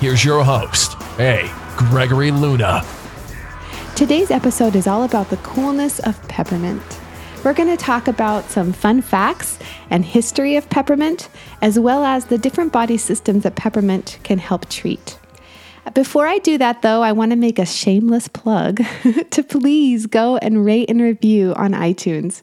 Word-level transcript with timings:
Here's 0.00 0.24
your 0.24 0.44
host, 0.44 0.96
A. 1.18 1.50
Gregory 1.76 2.30
Luna. 2.30 2.84
Today's 3.96 4.30
episode 4.30 4.76
is 4.76 4.86
all 4.86 5.02
about 5.02 5.28
the 5.28 5.38
coolness 5.38 5.98
of 5.98 6.22
peppermint. 6.28 7.00
We're 7.42 7.52
going 7.52 7.76
to 7.76 7.84
talk 7.84 8.06
about 8.06 8.44
some 8.44 8.72
fun 8.72 9.02
facts 9.02 9.58
and 9.90 10.04
history 10.04 10.54
of 10.54 10.70
peppermint, 10.70 11.28
as 11.60 11.80
well 11.80 12.04
as 12.04 12.26
the 12.26 12.38
different 12.38 12.72
body 12.72 12.96
systems 12.96 13.42
that 13.42 13.56
peppermint 13.56 14.20
can 14.22 14.38
help 14.38 14.68
treat. 14.68 15.18
Before 15.94 16.28
I 16.28 16.38
do 16.38 16.58
that, 16.58 16.82
though, 16.82 17.02
I 17.02 17.10
want 17.10 17.32
to 17.32 17.36
make 17.36 17.58
a 17.58 17.66
shameless 17.66 18.28
plug 18.28 18.80
to 19.30 19.42
please 19.42 20.06
go 20.06 20.36
and 20.36 20.64
rate 20.64 20.88
and 20.88 21.02
review 21.02 21.54
on 21.54 21.72
iTunes. 21.72 22.42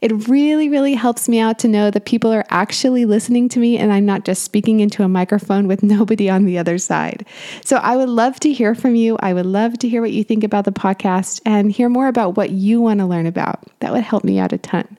It 0.00 0.28
really, 0.28 0.68
really 0.68 0.94
helps 0.94 1.28
me 1.28 1.38
out 1.38 1.58
to 1.60 1.68
know 1.68 1.90
that 1.90 2.04
people 2.04 2.32
are 2.32 2.44
actually 2.50 3.04
listening 3.04 3.48
to 3.50 3.58
me 3.58 3.78
and 3.78 3.92
I'm 3.92 4.06
not 4.06 4.24
just 4.24 4.42
speaking 4.42 4.80
into 4.80 5.02
a 5.02 5.08
microphone 5.08 5.66
with 5.66 5.82
nobody 5.96 6.28
on 6.28 6.44
the 6.44 6.58
other 6.58 6.78
side. 6.78 7.26
So 7.64 7.76
I 7.76 7.96
would 7.96 8.08
love 8.08 8.40
to 8.40 8.52
hear 8.52 8.74
from 8.74 8.94
you. 8.94 9.16
I 9.20 9.32
would 9.32 9.46
love 9.46 9.78
to 9.78 9.88
hear 9.88 10.00
what 10.00 10.12
you 10.12 10.24
think 10.24 10.44
about 10.44 10.64
the 10.64 10.72
podcast 10.72 11.40
and 11.44 11.72
hear 11.72 11.88
more 11.88 12.08
about 12.08 12.36
what 12.36 12.50
you 12.50 12.80
want 12.80 13.00
to 13.00 13.06
learn 13.06 13.26
about. 13.26 13.64
That 13.80 13.92
would 13.92 14.04
help 14.04 14.24
me 14.24 14.38
out 14.38 14.52
a 14.52 14.58
ton. 14.58 14.98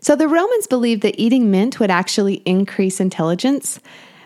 So 0.01 0.17
the 0.17 0.27
Romans 0.27 0.67
believed 0.67 1.03
that 1.03 1.21
eating 1.21 1.51
mint 1.51 1.79
would 1.79 1.91
actually 1.91 2.37
increase 2.47 2.99
intelligence. 2.99 3.79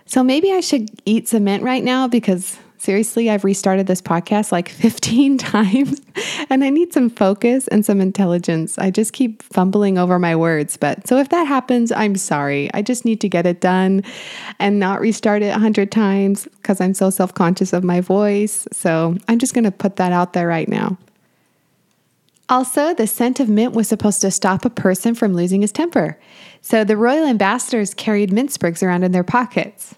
So 0.05 0.23
maybe 0.23 0.53
I 0.53 0.61
should 0.61 0.91
eat 1.05 1.27
some 1.27 1.43
mint 1.43 1.65
right 1.65 1.83
now 1.83 2.07
because 2.07 2.57
Seriously, 2.87 3.29
I've 3.29 3.43
restarted 3.43 3.89
this 3.89 4.01
podcast 4.01 4.53
like 4.53 4.69
15 4.87 5.39
times 5.39 6.01
and 6.49 6.63
I 6.63 6.71
need 6.71 6.93
some 6.93 7.11
focus 7.11 7.67
and 7.67 7.85
some 7.85 8.01
intelligence. 8.01 8.79
I 8.79 8.93
just 8.93 9.13
keep 9.13 9.43
fumbling 9.43 9.99
over 9.99 10.21
my 10.21 10.37
words. 10.37 10.77
But 10.77 11.05
so 11.05 11.17
if 11.17 11.31
that 11.31 11.49
happens, 11.49 11.91
I'm 11.91 12.15
sorry. 12.15 12.73
I 12.75 12.83
just 12.83 13.05
need 13.05 13.21
to 13.23 13.29
get 13.29 13.45
it 13.45 13.61
done 13.61 14.05
and 14.61 14.79
not 14.79 15.01
restart 15.01 15.43
it 15.43 15.51
100 15.51 15.91
times 15.91 16.45
because 16.59 16.81
I'm 16.81 16.95
so 16.95 17.11
self 17.11 17.35
conscious 17.35 17.73
of 17.73 17.83
my 17.83 18.01
voice. 18.01 18.69
So 18.71 19.17
I'm 19.27 19.41
just 19.41 19.53
going 19.53 19.65
to 19.65 19.73
put 19.73 19.97
that 19.97 20.13
out 20.13 20.33
there 20.33 20.47
right 20.47 20.69
now. 20.69 20.97
Also, 22.49 22.95
the 22.95 23.09
scent 23.09 23.41
of 23.41 23.49
mint 23.49 23.75
was 23.75 23.89
supposed 23.89 24.21
to 24.21 24.31
stop 24.31 24.65
a 24.65 24.71
person 24.71 25.17
from 25.17 25.35
losing 25.35 25.63
his 25.63 25.73
temper. 25.73 26.21
So 26.61 26.85
the 26.85 26.97
royal 26.97 27.27
ambassadors 27.27 27.95
carried 27.95 28.33
mint 28.33 28.53
sprigs 28.53 28.81
around 28.81 29.03
in 29.03 29.11
their 29.11 29.25
pockets. 29.25 29.97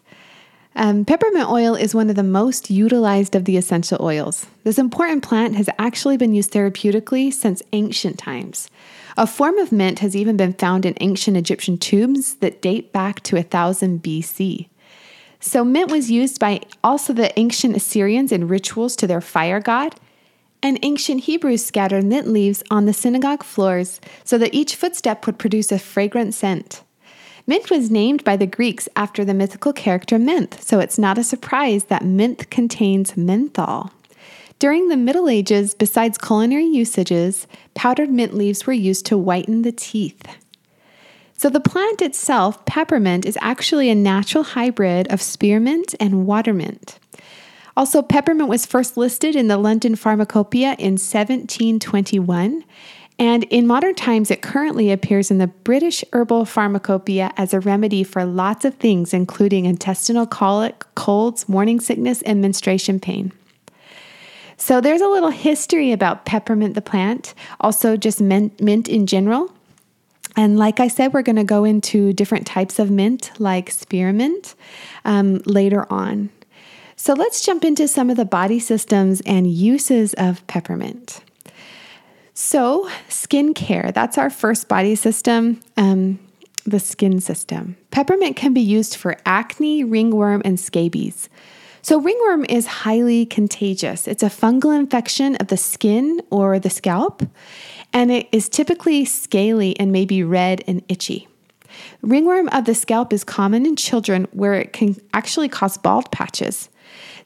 Um, 0.81 1.05
peppermint 1.05 1.51
oil 1.51 1.75
is 1.75 1.93
one 1.93 2.09
of 2.09 2.15
the 2.15 2.23
most 2.23 2.71
utilized 2.71 3.35
of 3.35 3.47
the 3.47 3.57
essential 3.57 3.99
oils. 4.01 4.47
This 4.63 4.79
important 4.79 5.25
plant 5.25 5.57
has 5.57 5.69
actually 5.77 6.17
been 6.17 6.35
used 6.35 6.53
therapeutically 6.53 7.33
since 7.33 7.65
ancient 7.73 8.17
times. 8.17 8.71
A 9.17 9.27
form 9.27 9.59
of 9.59 9.73
mint 9.73 9.99
has 9.99 10.15
even 10.15 10.37
been 10.37 10.53
found 10.53 10.87
in 10.87 10.95
ancient 11.01 11.37
Egyptian 11.37 11.79
tombs 11.79 12.35
that 12.37 12.63
date 12.63 12.93
back 12.93 13.25
to 13.25 13.35
1000 13.35 14.05
BC. 14.05 14.69
So, 15.41 15.65
mint 15.65 15.91
was 15.91 16.13
used 16.13 16.39
by 16.39 16.61
also 16.85 17.13
the 17.13 17.37
ancient 17.37 17.75
Assyrians 17.75 18.31
in 18.31 18.47
rituals 18.47 18.95
to 18.97 19.09
their 19.09 19.21
fire 19.21 19.59
god. 19.59 19.97
And 20.63 20.79
ancient 20.83 21.25
Hebrews 21.25 21.65
scattered 21.65 22.05
mint 22.05 22.29
leaves 22.29 22.63
on 22.71 22.87
the 22.87 22.93
synagogue 22.93 23.43
floors 23.43 24.01
so 24.23 24.39
that 24.39 24.55
each 24.55 24.77
footstep 24.77 25.27
would 25.27 25.41
produce 25.41 25.73
a 25.73 25.79
fragrant 25.81 26.35
scent. 26.35 26.85
Mint 27.49 27.71
was 27.71 27.91
named 27.91 28.23
by 28.25 28.37
the 28.37 28.47
Greeks 28.47 28.91
after 28.95 29.25
the 29.25 29.33
mythical 29.33 29.73
character 29.73 30.19
Menthe, 30.19 30.61
so 30.61 30.81
it's 30.81 30.99
not 30.99 31.17
a 31.17 31.25
surprise 31.25 31.85
that 31.85 32.05
mint 32.05 32.51
contains 32.51 33.17
menthol. 33.17 33.91
During 34.59 34.89
the 34.89 34.99
Middle 34.99 35.31
Ages, 35.31 35.73
besides 35.73 36.19
culinary 36.19 36.67
usages, 36.67 37.47
powdered 37.73 38.11
mint 38.11 38.35
leaves 38.35 38.67
were 38.67 38.75
used 38.75 39.07
to 39.07 39.17
whiten 39.17 39.63
the 39.63 39.73
teeth. 39.73 40.27
So, 41.39 41.49
the 41.49 41.59
plant 41.59 42.03
itself, 42.03 42.67
peppermint, 42.67 43.25
is 43.25 43.39
actually 43.41 43.89
a 43.89 43.95
natural 43.95 44.45
hybrid 44.45 45.11
of 45.11 45.23
spearmint 45.23 45.95
and 45.99 46.27
watermint. 46.27 46.99
Also, 47.79 48.03
peppermint 48.03 48.51
was 48.51 48.67
first 48.67 48.99
listed 48.99 49.35
in 49.35 49.49
the 49.49 49.57
London 49.57 49.97
Pharmacopoeia 49.97 50.75
in 50.79 50.99
1721 50.99 52.65
and 53.19 53.45
in 53.45 53.67
modern 53.67 53.97
times, 53.97 54.31
it 54.31 54.43
currently 54.43 54.93
appears 54.93 55.31
in 55.31 55.39
the 55.39 55.49
British 55.49 56.05
Herbal 56.13 56.45
Pharmacopoeia 56.45 57.33
as 57.37 57.53
a 57.53 57.59
remedy 57.59 58.05
for 58.05 58.25
lots 58.25 58.65
of 58.65 58.75
things, 58.75 59.13
including 59.13 59.65
intestinal 59.65 60.25
colic, 60.25 60.85
colds, 60.95 61.49
morning 61.49 61.81
sickness, 61.81 62.23
and 62.23 62.41
menstruation 62.41 63.01
pain. 63.01 63.33
So, 64.57 64.81
there's 64.81 65.01
a 65.01 65.09
little 65.09 65.31
history 65.31 65.91
about 65.91 66.27
peppermint 66.27 66.75
the 66.75 66.83
plant, 66.83 67.35
also 67.61 67.97
just 67.97 68.21
mint, 68.21 68.61
mint 68.61 68.89
in 68.89 69.07
general. 69.07 69.53
And 70.37 70.57
like 70.57 70.79
I 70.79 70.87
said, 70.87 71.13
we're 71.13 71.23
going 71.23 71.37
to 71.37 71.45
go 71.45 71.65
into 71.65 72.13
different 72.13 72.47
types 72.47 72.79
of 72.79 72.91
mint, 72.91 73.33
like 73.41 73.71
spearmint, 73.71 74.55
um, 75.05 75.43
later 75.45 75.91
on. 75.93 76.31
So, 76.95 77.15
let's 77.15 77.45
jump 77.45 77.65
into 77.65 77.89
some 77.89 78.11
of 78.11 78.17
the 78.17 78.25
body 78.25 78.61
systems 78.61 79.23
and 79.23 79.51
uses 79.51 80.15
of 80.15 80.47
peppermint. 80.47 81.21
So, 82.41 82.89
skincare, 83.09 83.93
that's 83.93 84.17
our 84.17 84.31
first 84.31 84.69
body 84.69 84.95
system, 84.95 85.59
um, 85.77 86.21
the 86.65 86.79
skin 86.79 87.21
system. 87.21 87.77
Peppermint 87.91 88.37
can 88.37 88.55
be 88.55 88.61
used 88.61 88.95
for 88.95 89.17
acne, 89.27 89.83
ringworm, 89.83 90.43
and 90.45 90.59
scabies. 90.59 91.29
So, 91.83 92.01
ringworm 92.01 92.45
is 92.45 92.69
highly 92.69 93.27
contagious. 93.27 94.07
It's 94.07 94.23
a 94.23 94.27
fungal 94.27 94.79
infection 94.79 95.35
of 95.35 95.49
the 95.49 95.57
skin 95.57 96.23
or 96.31 96.61
the 96.61 96.71
scalp, 96.71 97.25
and 97.93 98.13
it 98.13 98.29
is 98.31 98.49
typically 98.49 99.05
scaly 99.05 99.77
and 99.77 99.91
maybe 99.91 100.23
red 100.23 100.63
and 100.69 100.85
itchy. 100.89 101.27
Ringworm 102.03 102.51
of 102.51 102.67
the 102.67 102.75
scalp 102.77 103.13
is 103.13 103.25
common 103.25 103.67
in 103.67 103.75
children 103.75 104.29
where 104.31 104.55
it 104.55 104.73
can 104.73 104.95
actually 105.13 105.49
cause 105.49 105.77
bald 105.77 106.13
patches. 106.13 106.69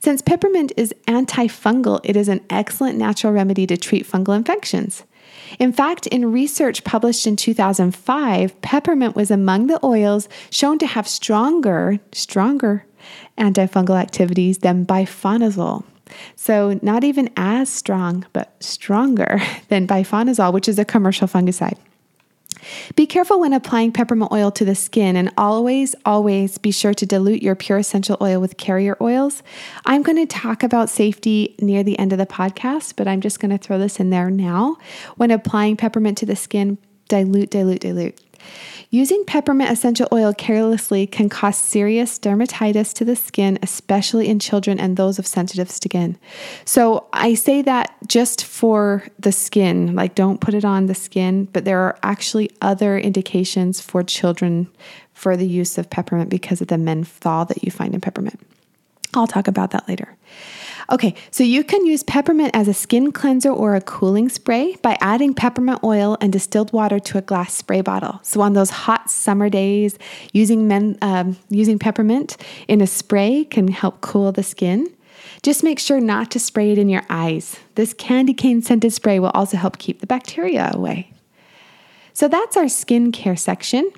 Since 0.00 0.22
peppermint 0.22 0.72
is 0.76 0.94
antifungal, 1.06 2.00
it 2.04 2.16
is 2.16 2.28
an 2.28 2.40
excellent 2.50 2.98
natural 2.98 3.32
remedy 3.32 3.66
to 3.66 3.76
treat 3.76 4.06
fungal 4.06 4.36
infections. 4.36 5.04
In 5.58 5.72
fact, 5.72 6.06
in 6.08 6.32
research 6.32 6.84
published 6.84 7.26
in 7.26 7.36
2005, 7.36 8.60
peppermint 8.62 9.14
was 9.14 9.30
among 9.30 9.66
the 9.66 9.84
oils 9.84 10.28
shown 10.50 10.78
to 10.78 10.86
have 10.86 11.06
stronger, 11.06 11.98
stronger 12.12 12.84
antifungal 13.38 14.00
activities 14.00 14.58
than 14.58 14.86
bifonazole. 14.86 15.84
So, 16.36 16.78
not 16.82 17.04
even 17.04 17.30
as 17.36 17.70
strong, 17.70 18.26
but 18.32 18.54
stronger 18.62 19.40
than 19.68 19.86
bifonazole, 19.86 20.52
which 20.52 20.68
is 20.68 20.78
a 20.78 20.84
commercial 20.84 21.26
fungicide. 21.26 21.78
Be 22.96 23.06
careful 23.06 23.40
when 23.40 23.52
applying 23.52 23.92
peppermint 23.92 24.32
oil 24.32 24.50
to 24.52 24.64
the 24.64 24.74
skin 24.74 25.16
and 25.16 25.32
always, 25.36 25.94
always 26.04 26.58
be 26.58 26.70
sure 26.70 26.94
to 26.94 27.06
dilute 27.06 27.42
your 27.42 27.54
pure 27.54 27.78
essential 27.78 28.16
oil 28.20 28.40
with 28.40 28.56
carrier 28.56 28.96
oils. 29.00 29.42
I'm 29.84 30.02
going 30.02 30.18
to 30.18 30.26
talk 30.26 30.62
about 30.62 30.90
safety 30.90 31.54
near 31.60 31.82
the 31.82 31.98
end 31.98 32.12
of 32.12 32.18
the 32.18 32.26
podcast, 32.26 32.94
but 32.96 33.08
I'm 33.08 33.20
just 33.20 33.40
going 33.40 33.50
to 33.50 33.58
throw 33.58 33.78
this 33.78 34.00
in 34.00 34.10
there 34.10 34.30
now. 34.30 34.76
When 35.16 35.30
applying 35.30 35.76
peppermint 35.76 36.18
to 36.18 36.26
the 36.26 36.36
skin, 36.36 36.78
dilute, 37.08 37.50
dilute, 37.50 37.80
dilute. 37.80 38.18
Using 38.94 39.24
peppermint 39.24 39.70
essential 39.70 40.06
oil 40.12 40.34
carelessly 40.34 41.06
can 41.06 41.30
cause 41.30 41.56
serious 41.56 42.18
dermatitis 42.18 42.92
to 42.92 43.06
the 43.06 43.16
skin, 43.16 43.58
especially 43.62 44.28
in 44.28 44.38
children 44.38 44.78
and 44.78 44.98
those 44.98 45.18
of 45.18 45.26
sensitive 45.26 45.70
skin. 45.70 46.18
So 46.66 47.06
I 47.10 47.32
say 47.32 47.62
that 47.62 47.96
just 48.06 48.44
for 48.44 49.08
the 49.18 49.32
skin, 49.32 49.94
like 49.94 50.14
don't 50.14 50.42
put 50.42 50.52
it 50.52 50.66
on 50.66 50.88
the 50.88 50.94
skin, 50.94 51.46
but 51.54 51.64
there 51.64 51.78
are 51.78 51.98
actually 52.02 52.50
other 52.60 52.98
indications 52.98 53.80
for 53.80 54.02
children 54.02 54.68
for 55.14 55.38
the 55.38 55.48
use 55.48 55.78
of 55.78 55.88
peppermint 55.88 56.28
because 56.28 56.60
of 56.60 56.68
the 56.68 56.76
menthol 56.76 57.46
that 57.46 57.64
you 57.64 57.70
find 57.70 57.94
in 57.94 58.00
peppermint. 58.02 58.38
I'll 59.14 59.26
talk 59.26 59.48
about 59.48 59.70
that 59.70 59.88
later. 59.88 60.14
Okay, 60.90 61.14
so 61.30 61.44
you 61.44 61.62
can 61.64 61.86
use 61.86 62.02
peppermint 62.02 62.54
as 62.54 62.68
a 62.68 62.74
skin 62.74 63.12
cleanser 63.12 63.50
or 63.50 63.74
a 63.74 63.80
cooling 63.80 64.28
spray 64.28 64.76
by 64.82 64.96
adding 65.00 65.34
peppermint 65.34 65.80
oil 65.84 66.16
and 66.20 66.32
distilled 66.32 66.72
water 66.72 66.98
to 66.98 67.18
a 67.18 67.22
glass 67.22 67.54
spray 67.54 67.80
bottle. 67.80 68.20
So 68.22 68.40
on 68.40 68.54
those 68.54 68.70
hot 68.70 69.10
summer 69.10 69.48
days, 69.48 69.98
using 70.32 70.66
men, 70.66 70.98
um, 71.02 71.36
using 71.48 71.78
peppermint 71.78 72.36
in 72.68 72.80
a 72.80 72.86
spray 72.86 73.44
can 73.44 73.68
help 73.68 74.00
cool 74.00 74.32
the 74.32 74.42
skin. 74.42 74.92
Just 75.42 75.64
make 75.64 75.78
sure 75.78 76.00
not 76.00 76.30
to 76.32 76.38
spray 76.38 76.72
it 76.72 76.78
in 76.78 76.88
your 76.88 77.02
eyes. 77.08 77.56
This 77.74 77.94
candy 77.94 78.34
cane 78.34 78.62
scented 78.62 78.92
spray 78.92 79.18
will 79.18 79.30
also 79.30 79.56
help 79.56 79.78
keep 79.78 80.00
the 80.00 80.06
bacteria 80.06 80.70
away. 80.72 81.12
So 82.12 82.28
that's 82.28 82.56
our 82.56 82.64
skincare 82.64 83.38
section. 83.38 83.90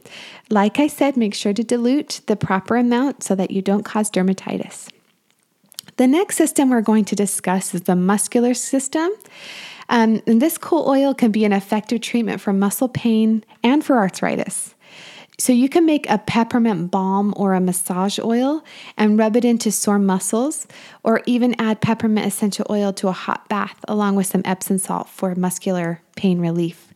Like 0.49 0.79
I 0.79 0.87
said, 0.87 1.17
make 1.17 1.35
sure 1.35 1.53
to 1.53 1.65
dilute 1.65 2.21
the 2.27 2.37
proper 2.37 2.77
amount 2.77 3.23
so 3.23 3.35
that 3.35 3.51
you 3.51 3.61
don't 3.61 3.83
cause 3.83 4.11
dermatitis. 4.11 4.89
The 5.96 6.06
next 6.06 6.37
system 6.37 6.70
we're 6.70 6.81
going 6.81 7.05
to 7.06 7.17
discuss 7.17 7.75
is 7.75 7.82
the 7.82 7.96
muscular 7.96 8.55
system. 8.55 9.11
Um, 9.88 10.23
and 10.26 10.41
this 10.41 10.58
cool 10.58 10.88
oil 10.88 11.14
can 11.14 11.31
be 11.31 11.44
an 11.44 11.52
effective 11.52 12.00
treatment 12.00 12.41
for 12.41 12.52
muscle 12.52 12.88
pain 12.88 13.44
and 13.62 13.85
for 13.85 13.96
arthritis. 13.96 14.75
So 15.38 15.52
you 15.52 15.69
can 15.69 15.85
make 15.85 16.08
a 16.08 16.19
peppermint 16.19 16.91
balm 16.91 17.35
or 17.37 17.55
a 17.55 17.61
massage 17.61 18.19
oil 18.20 18.64
and 18.96 19.19
rub 19.19 19.37
it 19.37 19.44
into 19.44 19.73
sore 19.73 19.99
muscles, 19.99 20.67
or 21.02 21.23
even 21.26 21.61
add 21.61 21.81
peppermint 21.81 22.26
essential 22.26 22.67
oil 22.70 22.93
to 22.94 23.08
a 23.08 23.12
hot 23.12 23.49
bath 23.49 23.85
along 23.88 24.14
with 24.14 24.26
some 24.26 24.43
Epsom 24.44 24.79
salt 24.79 25.08
for 25.08 25.35
muscular 25.35 26.00
pain 26.14 26.38
relief. 26.38 26.94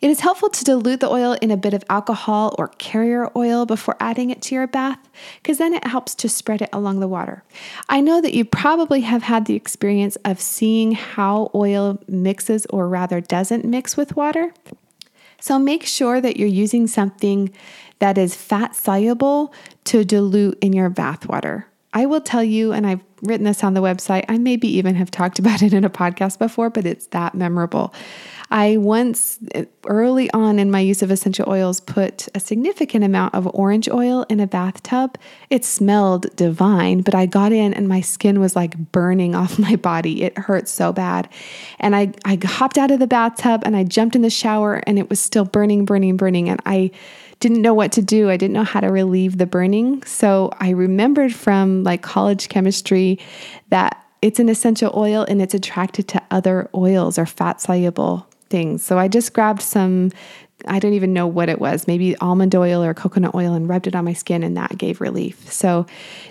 It 0.00 0.10
is 0.10 0.20
helpful 0.20 0.48
to 0.50 0.64
dilute 0.64 1.00
the 1.00 1.10
oil 1.10 1.32
in 1.40 1.50
a 1.50 1.56
bit 1.56 1.74
of 1.74 1.84
alcohol 1.88 2.54
or 2.58 2.68
carrier 2.68 3.30
oil 3.36 3.64
before 3.66 3.96
adding 4.00 4.30
it 4.30 4.42
to 4.42 4.54
your 4.54 4.66
bath, 4.66 4.98
because 5.42 5.58
then 5.58 5.72
it 5.72 5.86
helps 5.86 6.14
to 6.16 6.28
spread 6.28 6.62
it 6.62 6.68
along 6.72 7.00
the 7.00 7.08
water. 7.08 7.42
I 7.88 8.00
know 8.00 8.20
that 8.20 8.34
you 8.34 8.44
probably 8.44 9.02
have 9.02 9.22
had 9.22 9.46
the 9.46 9.54
experience 9.54 10.16
of 10.24 10.40
seeing 10.40 10.92
how 10.92 11.50
oil 11.54 11.98
mixes 12.08 12.66
or 12.66 12.88
rather 12.88 13.20
doesn't 13.20 13.64
mix 13.64 13.96
with 13.96 14.16
water. 14.16 14.52
So 15.40 15.58
make 15.58 15.84
sure 15.84 16.20
that 16.20 16.36
you're 16.36 16.48
using 16.48 16.86
something 16.86 17.52
that 17.98 18.18
is 18.18 18.34
fat 18.34 18.74
soluble 18.74 19.52
to 19.84 20.04
dilute 20.04 20.58
in 20.60 20.72
your 20.72 20.90
bath 20.90 21.28
water. 21.28 21.66
I 21.94 22.06
will 22.06 22.20
tell 22.20 22.42
you, 22.42 22.72
and 22.72 22.86
I've 22.86 23.00
written 23.22 23.44
this 23.44 23.64
on 23.64 23.74
the 23.74 23.80
website, 23.80 24.24
I 24.28 24.36
maybe 24.36 24.68
even 24.76 24.96
have 24.96 25.10
talked 25.10 25.38
about 25.44 25.62
it 25.62 25.72
in 25.72 25.84
a 25.84 25.90
podcast 25.90 26.38
before, 26.38 26.70
but 26.70 26.84
it's 26.84 27.06
that 27.08 27.34
memorable. 27.34 27.94
I 28.50 28.76
once, 28.76 29.38
early 29.86 30.30
on 30.32 30.58
in 30.58 30.70
my 30.70 30.80
use 30.80 31.02
of 31.02 31.10
essential 31.10 31.48
oils, 31.48 31.80
put 31.80 32.28
a 32.34 32.40
significant 32.40 33.02
amount 33.02 33.34
of 33.34 33.52
orange 33.54 33.88
oil 33.88 34.26
in 34.28 34.38
a 34.38 34.46
bathtub. 34.46 35.18
It 35.50 35.64
smelled 35.64 36.34
divine, 36.36 37.00
but 37.00 37.14
I 37.14 37.26
got 37.26 37.52
in 37.52 37.72
and 37.74 37.88
my 37.88 38.00
skin 38.00 38.40
was 38.40 38.54
like 38.54 38.76
burning 38.92 39.34
off 39.34 39.58
my 39.58 39.76
body. 39.76 40.22
It 40.22 40.36
hurt 40.38 40.68
so 40.68 40.92
bad. 40.92 41.28
And 41.80 41.96
I, 41.96 42.12
I 42.24 42.38
hopped 42.44 42.78
out 42.78 42.90
of 42.90 43.00
the 43.00 43.06
bathtub 43.06 43.62
and 43.64 43.76
I 43.76 43.84
jumped 43.84 44.14
in 44.14 44.22
the 44.22 44.30
shower 44.30 44.82
and 44.86 44.98
it 44.98 45.08
was 45.08 45.20
still 45.20 45.44
burning, 45.44 45.84
burning, 45.84 46.16
burning. 46.16 46.48
And 46.48 46.60
I, 46.66 46.90
didn't 47.40 47.62
know 47.62 47.74
what 47.74 47.92
to 47.92 48.02
do. 48.02 48.30
I 48.30 48.36
didn't 48.36 48.54
know 48.54 48.64
how 48.64 48.80
to 48.80 48.88
relieve 48.88 49.38
the 49.38 49.46
burning. 49.46 50.02
So 50.04 50.50
I 50.60 50.70
remembered 50.70 51.34
from 51.34 51.82
like 51.84 52.02
college 52.02 52.48
chemistry 52.48 53.18
that 53.68 54.04
it's 54.22 54.40
an 54.40 54.48
essential 54.48 54.90
oil 54.96 55.26
and 55.28 55.42
it's 55.42 55.52
attracted 55.52 56.08
to 56.08 56.22
other 56.30 56.70
oils 56.74 57.18
or 57.18 57.26
fat 57.26 57.60
soluble 57.60 58.26
things. 58.48 58.82
So 58.82 58.98
I 58.98 59.08
just 59.08 59.34
grabbed 59.34 59.60
some, 59.60 60.12
I 60.66 60.78
don't 60.78 60.94
even 60.94 61.12
know 61.12 61.26
what 61.26 61.48
it 61.48 61.58
was, 61.58 61.86
maybe 61.86 62.16
almond 62.18 62.54
oil 62.54 62.82
or 62.82 62.94
coconut 62.94 63.34
oil 63.34 63.52
and 63.52 63.68
rubbed 63.68 63.86
it 63.86 63.94
on 63.94 64.04
my 64.04 64.14
skin, 64.14 64.42
and 64.42 64.56
that 64.56 64.78
gave 64.78 65.00
relief. 65.00 65.52
So 65.52 65.86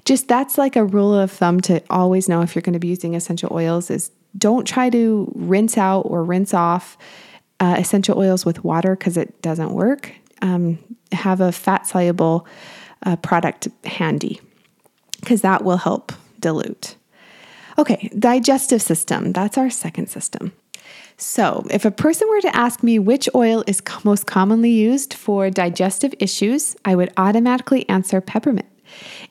just 0.05 0.27
that's 0.27 0.57
like 0.57 0.75
a 0.75 0.85
rule 0.85 1.13
of 1.13 1.31
thumb 1.31 1.61
to 1.61 1.83
always 1.89 2.27
know 2.27 2.41
if 2.41 2.55
you're 2.55 2.63
going 2.63 2.73
to 2.73 2.79
be 2.79 2.87
using 2.87 3.13
essential 3.13 3.49
oils 3.53 3.91
is 3.91 4.09
don't 4.37 4.65
try 4.65 4.89
to 4.89 5.31
rinse 5.35 5.77
out 5.77 6.01
or 6.01 6.23
rinse 6.23 6.53
off 6.53 6.97
uh, 7.59 7.75
essential 7.77 8.17
oils 8.17 8.45
with 8.45 8.63
water 8.63 8.95
because 8.95 9.17
it 9.17 9.39
doesn't 9.41 9.71
work. 9.71 10.11
Um, 10.43 10.77
have 11.11 11.41
a 11.41 11.51
fat 11.51 11.87
soluble 11.87 12.45
uh, 13.05 13.15
product 13.15 13.67
handy 13.85 14.41
because 15.19 15.41
that 15.41 15.63
will 15.63 15.77
help 15.77 16.11
dilute. 16.39 16.95
Okay, 17.77 18.09
digestive 18.19 18.81
system. 18.81 19.31
That's 19.31 19.57
our 19.57 19.69
second 19.69 20.07
system. 20.07 20.51
So, 21.17 21.65
if 21.69 21.85
a 21.85 21.91
person 21.91 22.27
were 22.29 22.41
to 22.41 22.55
ask 22.55 22.83
me 22.83 22.99
which 22.99 23.29
oil 23.33 23.63
is 23.67 23.81
most 24.03 24.25
commonly 24.25 24.71
used 24.71 25.13
for 25.13 25.49
digestive 25.49 26.13
issues, 26.19 26.75
I 26.85 26.95
would 26.95 27.13
automatically 27.17 27.87
answer 27.87 28.19
peppermint. 28.19 28.67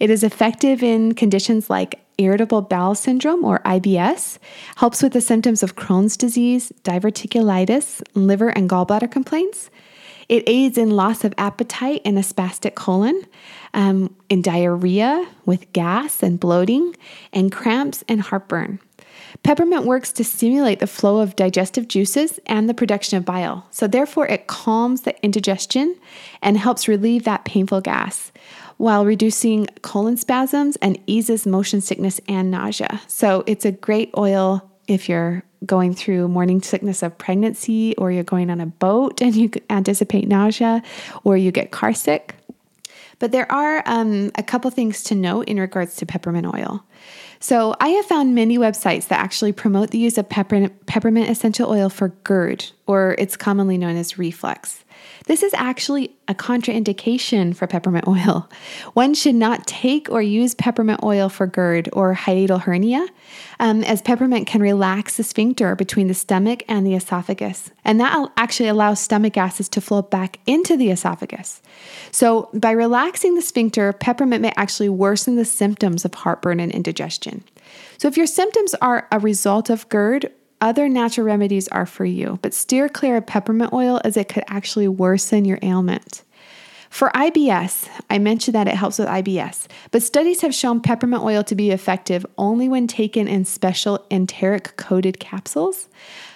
It 0.00 0.10
is 0.10 0.22
effective 0.22 0.82
in 0.82 1.14
conditions 1.14 1.68
like 1.68 2.00
irritable 2.18 2.62
bowel 2.62 2.94
syndrome 2.94 3.44
or 3.44 3.60
IBS, 3.60 4.38
helps 4.76 5.02
with 5.02 5.12
the 5.12 5.20
symptoms 5.20 5.62
of 5.62 5.76
Crohn's 5.76 6.16
disease, 6.16 6.72
diverticulitis, 6.84 8.02
liver 8.14 8.48
and 8.48 8.68
gallbladder 8.68 9.10
complaints. 9.10 9.70
It 10.28 10.44
aids 10.46 10.78
in 10.78 10.90
loss 10.90 11.24
of 11.24 11.34
appetite 11.38 12.02
and 12.04 12.18
a 12.18 12.22
spastic 12.22 12.74
colon, 12.74 13.24
um, 13.74 14.14
in 14.28 14.42
diarrhea 14.42 15.26
with 15.44 15.72
gas 15.72 16.22
and 16.22 16.38
bloating, 16.38 16.94
and 17.32 17.50
cramps 17.50 18.04
and 18.08 18.20
heartburn. 18.20 18.80
Peppermint 19.42 19.84
works 19.84 20.12
to 20.12 20.24
stimulate 20.24 20.78
the 20.78 20.86
flow 20.86 21.20
of 21.20 21.36
digestive 21.36 21.88
juices 21.88 22.38
and 22.46 22.68
the 22.68 22.74
production 22.74 23.18
of 23.18 23.24
bile. 23.24 23.66
So, 23.70 23.86
therefore, 23.86 24.26
it 24.28 24.46
calms 24.46 25.02
the 25.02 25.20
indigestion 25.24 25.96
and 26.42 26.58
helps 26.58 26.86
relieve 26.86 27.24
that 27.24 27.44
painful 27.44 27.80
gas 27.80 28.30
while 28.76 29.04
reducing 29.04 29.66
colon 29.82 30.16
spasms 30.16 30.76
and 30.76 30.98
eases 31.06 31.46
motion 31.46 31.80
sickness 31.80 32.20
and 32.28 32.50
nausea. 32.50 33.00
So, 33.06 33.42
it's 33.46 33.64
a 33.64 33.72
great 33.72 34.10
oil 34.16 34.68
if 34.88 35.08
you're 35.08 35.42
going 35.64 35.94
through 35.94 36.28
morning 36.28 36.60
sickness 36.60 37.02
of 37.02 37.16
pregnancy 37.18 37.94
or 37.96 38.10
you're 38.10 38.24
going 38.24 38.50
on 38.50 38.60
a 38.60 38.66
boat 38.66 39.22
and 39.22 39.34
you 39.34 39.50
anticipate 39.70 40.26
nausea 40.26 40.82
or 41.24 41.36
you 41.36 41.52
get 41.52 41.70
car 41.70 41.92
sick. 41.92 42.34
But 43.18 43.30
there 43.30 43.50
are 43.52 43.84
um, 43.86 44.32
a 44.34 44.42
couple 44.42 44.68
things 44.72 45.04
to 45.04 45.14
note 45.14 45.46
in 45.46 45.60
regards 45.60 45.94
to 45.96 46.06
peppermint 46.06 46.46
oil. 46.46 46.84
So, 47.38 47.74
I 47.80 47.88
have 47.88 48.06
found 48.06 48.36
many 48.36 48.56
websites 48.56 49.08
that 49.08 49.18
actually 49.18 49.52
promote 49.52 49.90
the 49.90 49.98
use 49.98 50.16
of 50.16 50.28
peppermint, 50.28 50.86
peppermint 50.86 51.28
essential 51.28 51.70
oil 51.70 51.88
for 51.88 52.10
GERD, 52.22 52.70
or 52.86 53.16
it's 53.18 53.36
commonly 53.36 53.76
known 53.78 53.96
as 53.96 54.16
reflux. 54.16 54.84
This 55.26 55.42
is 55.42 55.54
actually 55.54 56.16
a 56.28 56.34
contraindication 56.34 57.54
for 57.54 57.66
peppermint 57.66 58.08
oil. 58.08 58.48
One 58.94 59.14
should 59.14 59.34
not 59.34 59.66
take 59.66 60.10
or 60.10 60.20
use 60.20 60.54
peppermint 60.54 61.02
oil 61.02 61.28
for 61.28 61.46
GERD 61.46 61.88
or 61.92 62.14
hiatal 62.14 62.62
hernia, 62.62 63.06
um, 63.60 63.84
as 63.84 64.02
peppermint 64.02 64.46
can 64.46 64.60
relax 64.60 65.16
the 65.16 65.22
sphincter 65.22 65.76
between 65.76 66.08
the 66.08 66.14
stomach 66.14 66.62
and 66.68 66.86
the 66.86 66.94
esophagus. 66.94 67.70
And 67.84 68.00
that 68.00 68.30
actually 68.36 68.68
allows 68.68 69.00
stomach 69.00 69.36
acids 69.36 69.68
to 69.70 69.80
flow 69.80 70.02
back 70.02 70.38
into 70.46 70.76
the 70.76 70.90
esophagus. 70.90 71.62
So, 72.10 72.50
by 72.54 72.72
relaxing 72.72 73.34
the 73.34 73.42
sphincter, 73.42 73.92
peppermint 73.92 74.42
may 74.42 74.52
actually 74.56 74.88
worsen 74.88 75.36
the 75.36 75.44
symptoms 75.44 76.04
of 76.04 76.14
heartburn 76.14 76.60
and 76.60 76.72
indigestion. 76.72 77.44
So, 77.98 78.08
if 78.08 78.16
your 78.16 78.26
symptoms 78.26 78.74
are 78.74 79.06
a 79.12 79.18
result 79.18 79.70
of 79.70 79.88
GERD 79.88 80.32
other 80.62 80.88
natural 80.88 81.26
remedies 81.26 81.68
are 81.68 81.84
for 81.84 82.06
you, 82.06 82.38
but 82.40 82.54
steer 82.54 82.88
clear 82.88 83.18
of 83.18 83.26
peppermint 83.26 83.74
oil 83.74 84.00
as 84.04 84.16
it 84.16 84.28
could 84.28 84.44
actually 84.46 84.88
worsen 84.88 85.44
your 85.44 85.58
ailment. 85.60 86.22
For 86.88 87.10
IBS, 87.14 87.88
I 88.08 88.18
mentioned 88.18 88.54
that 88.54 88.68
it 88.68 88.74
helps 88.74 88.98
with 88.98 89.08
IBS, 89.08 89.66
but 89.90 90.02
studies 90.02 90.42
have 90.42 90.54
shown 90.54 90.80
peppermint 90.80 91.22
oil 91.22 91.42
to 91.44 91.54
be 91.54 91.70
effective 91.70 92.24
only 92.38 92.68
when 92.68 92.86
taken 92.86 93.28
in 93.28 93.44
special 93.44 94.06
enteric 94.10 94.76
coated 94.76 95.18
capsules. 95.18 95.88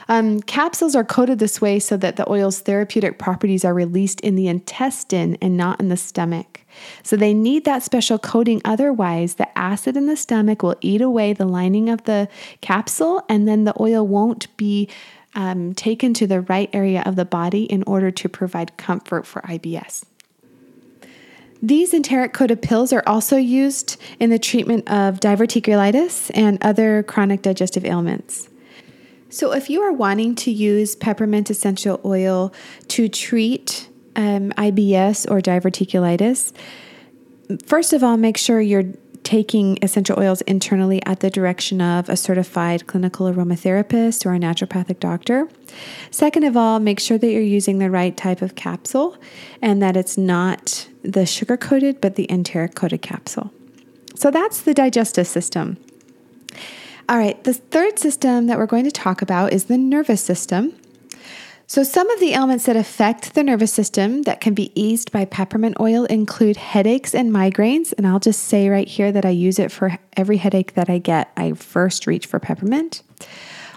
Um, 0.08 0.40
capsules 0.40 0.94
are 0.94 1.04
coated 1.04 1.38
this 1.38 1.60
way 1.60 1.78
so 1.78 1.96
that 1.96 2.16
the 2.16 2.30
oil's 2.30 2.60
therapeutic 2.60 3.18
properties 3.18 3.64
are 3.64 3.74
released 3.74 4.20
in 4.20 4.36
the 4.36 4.46
intestine 4.46 5.36
and 5.42 5.56
not 5.56 5.80
in 5.80 5.88
the 5.88 5.96
stomach. 5.96 6.60
So 7.02 7.16
they 7.16 7.34
need 7.34 7.64
that 7.64 7.82
special 7.82 8.18
coating, 8.18 8.60
otherwise, 8.64 9.34
the 9.34 9.58
acid 9.58 9.96
in 9.96 10.06
the 10.06 10.16
stomach 10.16 10.62
will 10.62 10.76
eat 10.80 11.00
away 11.00 11.32
the 11.32 11.46
lining 11.46 11.88
of 11.88 12.04
the 12.04 12.28
capsule, 12.60 13.24
and 13.28 13.48
then 13.48 13.64
the 13.64 13.74
oil 13.80 14.06
won't 14.06 14.54
be 14.56 14.88
um, 15.34 15.74
taken 15.74 16.14
to 16.14 16.26
the 16.26 16.42
right 16.42 16.70
area 16.72 17.02
of 17.04 17.16
the 17.16 17.24
body 17.24 17.64
in 17.64 17.82
order 17.84 18.10
to 18.10 18.28
provide 18.28 18.76
comfort 18.76 19.26
for 19.26 19.42
IBS. 19.42 20.04
These 21.62 21.94
enteric 21.94 22.32
coated 22.32 22.60
pills 22.60 22.92
are 22.92 23.02
also 23.06 23.36
used 23.36 24.00
in 24.20 24.30
the 24.30 24.38
treatment 24.38 24.88
of 24.88 25.20
diverticulitis 25.20 26.30
and 26.34 26.58
other 26.62 27.02
chronic 27.02 27.42
digestive 27.42 27.84
ailments. 27.84 28.48
So, 29.28 29.52
if 29.52 29.68
you 29.68 29.82
are 29.82 29.92
wanting 29.92 30.34
to 30.36 30.50
use 30.50 30.94
peppermint 30.94 31.50
essential 31.50 32.00
oil 32.04 32.52
to 32.88 33.08
treat 33.08 33.88
um, 34.14 34.52
IBS 34.52 35.30
or 35.30 35.40
diverticulitis, 35.40 36.52
first 37.66 37.92
of 37.92 38.04
all, 38.04 38.16
make 38.16 38.36
sure 38.36 38.60
you're 38.60 38.92
taking 39.26 39.76
essential 39.82 40.16
oils 40.20 40.40
internally 40.42 41.04
at 41.04 41.18
the 41.18 41.28
direction 41.28 41.80
of 41.80 42.08
a 42.08 42.16
certified 42.16 42.86
clinical 42.86 43.26
aromatherapist 43.26 44.24
or 44.24 44.32
a 44.32 44.38
naturopathic 44.38 45.00
doctor. 45.00 45.48
Second 46.12 46.44
of 46.44 46.56
all, 46.56 46.78
make 46.78 47.00
sure 47.00 47.18
that 47.18 47.28
you're 47.28 47.42
using 47.42 47.78
the 47.78 47.90
right 47.90 48.16
type 48.16 48.40
of 48.40 48.54
capsule 48.54 49.16
and 49.60 49.82
that 49.82 49.96
it's 49.96 50.16
not 50.16 50.86
the 51.02 51.26
sugar 51.26 51.56
coated 51.56 52.00
but 52.00 52.14
the 52.14 52.30
enteric 52.30 52.76
coated 52.76 53.02
capsule. 53.02 53.52
So 54.14 54.30
that's 54.30 54.60
the 54.60 54.72
digestive 54.72 55.26
system. 55.26 55.76
All 57.08 57.18
right, 57.18 57.42
the 57.44 57.54
third 57.54 58.00
system 58.00 58.48
that 58.48 58.58
we're 58.58 58.66
going 58.66 58.84
to 58.84 58.90
talk 58.90 59.22
about 59.22 59.52
is 59.52 59.66
the 59.66 59.78
nervous 59.78 60.20
system. 60.20 60.74
So, 61.68 61.84
some 61.84 62.10
of 62.10 62.18
the 62.18 62.32
ailments 62.32 62.66
that 62.66 62.74
affect 62.76 63.34
the 63.34 63.44
nervous 63.44 63.72
system 63.72 64.22
that 64.22 64.40
can 64.40 64.54
be 64.54 64.72
eased 64.80 65.12
by 65.12 65.24
peppermint 65.24 65.78
oil 65.78 66.04
include 66.06 66.56
headaches 66.56 67.14
and 67.14 67.32
migraines. 67.32 67.94
And 67.96 68.08
I'll 68.08 68.18
just 68.18 68.44
say 68.44 68.68
right 68.68 68.88
here 68.88 69.12
that 69.12 69.24
I 69.24 69.30
use 69.30 69.60
it 69.60 69.70
for 69.70 69.96
every 70.16 70.36
headache 70.38 70.74
that 70.74 70.90
I 70.90 70.98
get. 70.98 71.30
I 71.36 71.52
first 71.52 72.08
reach 72.08 72.26
for 72.26 72.40
peppermint. 72.40 73.02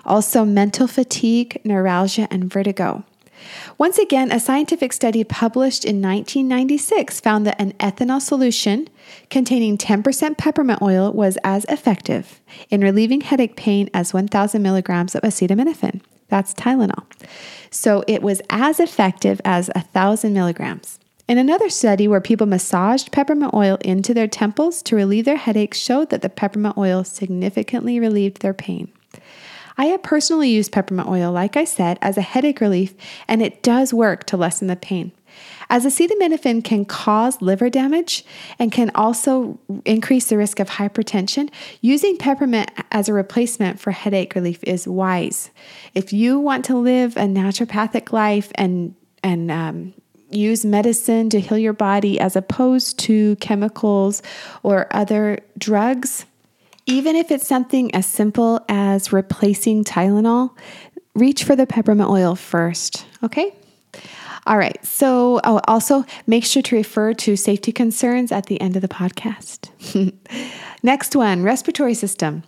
Also, 0.05 0.43
mental 0.43 0.87
fatigue, 0.87 1.61
neuralgia, 1.63 2.27
and 2.31 2.51
vertigo. 2.51 3.03
Once 3.77 3.97
again, 3.97 4.31
a 4.31 4.39
scientific 4.39 4.91
study 4.93 5.23
published 5.23 5.85
in 5.85 6.01
1996 6.01 7.19
found 7.19 7.45
that 7.45 7.59
an 7.59 7.73
ethanol 7.73 8.21
solution 8.21 8.87
containing 9.29 9.77
10% 9.77 10.37
peppermint 10.37 10.81
oil 10.81 11.11
was 11.11 11.37
as 11.43 11.65
effective 11.65 12.41
in 12.69 12.81
relieving 12.81 13.21
headache 13.21 13.55
pain 13.55 13.89
as 13.93 14.13
1,000 14.13 14.61
milligrams 14.61 15.15
of 15.15 15.23
acetaminophen. 15.23 16.01
That's 16.27 16.53
Tylenol. 16.53 17.05
So 17.71 18.03
it 18.07 18.21
was 18.21 18.41
as 18.49 18.79
effective 18.79 19.41
as 19.43 19.69
1,000 19.75 20.33
milligrams. 20.33 20.99
In 21.27 21.37
another 21.37 21.69
study 21.69 22.07
where 22.07 22.21
people 22.21 22.47
massaged 22.47 23.11
peppermint 23.11 23.53
oil 23.53 23.77
into 23.81 24.15
their 24.15 24.27
temples 24.27 24.81
to 24.83 24.95
relieve 24.95 25.25
their 25.25 25.37
headaches 25.37 25.77
showed 25.77 26.09
that 26.09 26.23
the 26.23 26.29
peppermint 26.29 26.77
oil 26.77 27.03
significantly 27.03 27.99
relieved 27.99 28.41
their 28.41 28.53
pain. 28.53 28.91
I 29.79 29.85
have 29.85 30.03
personally 30.03 30.49
used 30.49 30.73
peppermint 30.73 31.07
oil, 31.07 31.31
like 31.31 31.55
I 31.55 31.63
said, 31.63 31.97
as 32.01 32.17
a 32.17 32.21
headache 32.21 32.59
relief, 32.59 32.93
and 33.29 33.41
it 33.41 33.63
does 33.63 33.93
work 33.93 34.25
to 34.25 34.35
lessen 34.35 34.67
the 34.67 34.75
pain. 34.75 35.13
As 35.69 35.85
acetaminophen 35.85 36.65
can 36.65 36.83
cause 36.83 37.41
liver 37.41 37.69
damage 37.69 38.25
and 38.59 38.73
can 38.73 38.91
also 38.93 39.57
increase 39.85 40.25
the 40.25 40.37
risk 40.37 40.59
of 40.59 40.69
hypertension, 40.69 41.49
using 41.79 42.17
peppermint 42.17 42.69
as 42.91 43.07
a 43.07 43.13
replacement 43.13 43.79
for 43.79 43.91
headache 43.91 44.35
relief 44.35 44.61
is 44.65 44.85
wise. 44.85 45.49
If 45.95 46.11
you 46.11 46.39
want 46.39 46.65
to 46.65 46.75
live 46.75 47.15
a 47.15 47.21
naturopathic 47.21 48.11
life 48.11 48.51
and 48.55 48.95
and 49.23 49.49
um, 49.49 49.93
use 50.31 50.65
medicine 50.65 51.29
to 51.29 51.39
heal 51.39 51.57
your 51.57 51.73
body 51.73 52.19
as 52.19 52.35
opposed 52.35 52.99
to 52.99 53.35
chemicals 53.37 54.21
or 54.63 54.87
other 54.91 55.39
drugs, 55.57 56.25
even 56.89 57.15
if 57.15 57.29
it's 57.29 57.45
something 57.45 57.93
as 57.93 58.07
simple 58.07 58.65
as 58.67 59.13
replacing 59.13 59.83
Tylenol, 59.83 60.57
reach 61.13 61.43
for 61.43 61.55
the 61.55 61.67
peppermint 61.67 62.09
oil 62.09 62.33
first, 62.35 63.05
okay? 63.23 63.53
All 64.47 64.57
right. 64.57 64.83
So, 64.83 65.39
oh, 65.43 65.61
also 65.67 66.03
make 66.25 66.43
sure 66.43 66.63
to 66.63 66.75
refer 66.75 67.13
to 67.13 67.35
safety 67.35 67.71
concerns 67.71 68.31
at 68.31 68.47
the 68.47 68.59
end 68.59 68.75
of 68.75 68.81
the 68.81 68.87
podcast. 68.87 69.69
Next 70.83 71.15
one 71.15 71.43
respiratory 71.43 71.93
system. 71.93 72.41